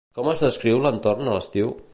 Com 0.19 0.29
es 0.29 0.39
descriu 0.45 0.81
l'entorn 0.87 1.29
a 1.31 1.37
l'estiu? 1.39 1.75